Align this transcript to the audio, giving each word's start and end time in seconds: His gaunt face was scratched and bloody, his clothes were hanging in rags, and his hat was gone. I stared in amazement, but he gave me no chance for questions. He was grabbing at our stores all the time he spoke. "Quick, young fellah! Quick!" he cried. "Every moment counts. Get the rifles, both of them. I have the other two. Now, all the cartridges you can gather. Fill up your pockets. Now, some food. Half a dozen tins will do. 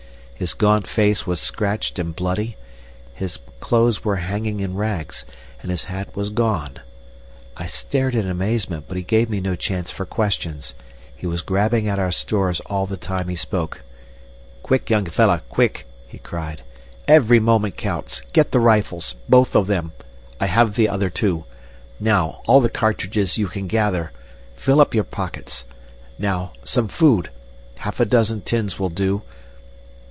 His 0.41 0.55
gaunt 0.55 0.87
face 0.87 1.27
was 1.27 1.39
scratched 1.39 1.99
and 1.99 2.15
bloody, 2.15 2.57
his 3.13 3.37
clothes 3.59 4.03
were 4.03 4.15
hanging 4.15 4.59
in 4.59 4.73
rags, 4.73 5.23
and 5.61 5.69
his 5.69 5.83
hat 5.83 6.15
was 6.15 6.31
gone. 6.31 6.79
I 7.55 7.67
stared 7.67 8.15
in 8.15 8.27
amazement, 8.27 8.85
but 8.87 8.97
he 8.97 9.03
gave 9.03 9.29
me 9.29 9.39
no 9.39 9.55
chance 9.55 9.91
for 9.91 10.03
questions. 10.03 10.73
He 11.15 11.27
was 11.27 11.43
grabbing 11.43 11.87
at 11.87 11.99
our 11.99 12.11
stores 12.11 12.59
all 12.61 12.87
the 12.87 12.97
time 12.97 13.27
he 13.27 13.35
spoke. 13.35 13.83
"Quick, 14.63 14.89
young 14.89 15.05
fellah! 15.05 15.43
Quick!" 15.47 15.85
he 16.07 16.17
cried. 16.17 16.63
"Every 17.07 17.39
moment 17.39 17.77
counts. 17.77 18.23
Get 18.33 18.49
the 18.51 18.59
rifles, 18.59 19.13
both 19.29 19.55
of 19.55 19.67
them. 19.67 19.91
I 20.39 20.47
have 20.47 20.73
the 20.75 20.89
other 20.89 21.11
two. 21.11 21.45
Now, 21.99 22.41
all 22.47 22.61
the 22.61 22.67
cartridges 22.67 23.37
you 23.37 23.47
can 23.47 23.67
gather. 23.67 24.11
Fill 24.55 24.81
up 24.81 24.95
your 24.95 25.03
pockets. 25.03 25.65
Now, 26.17 26.53
some 26.63 26.87
food. 26.87 27.29
Half 27.75 27.99
a 27.99 28.05
dozen 28.05 28.41
tins 28.41 28.79
will 28.79 28.89
do. 28.89 29.21